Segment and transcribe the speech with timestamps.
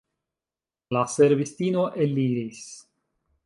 [0.97, 2.67] La servistino eliris.